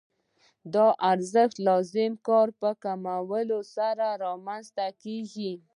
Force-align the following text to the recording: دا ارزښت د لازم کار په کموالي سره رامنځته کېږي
دا 0.73 0.87
ارزښت 1.11 1.57
د 1.59 1.63
لازم 1.67 2.13
کار 2.27 2.47
په 2.61 2.69
کموالي 2.83 3.59
سره 3.75 4.07
رامنځته 4.25 4.87
کېږي 5.03 5.51